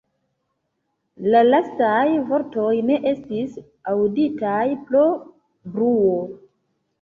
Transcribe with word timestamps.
La 1.33 1.43
lastaj 1.47 2.05
vortoj 2.29 2.71
ne 2.87 2.97
estis 3.11 3.59
aŭditaj 3.93 4.63
pro 4.89 5.05
bruo. 5.77 6.19